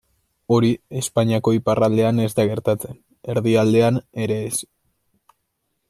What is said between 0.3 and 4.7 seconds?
Hori Espainiako iparraldean ez da gertatzen, erdialdean ere ez.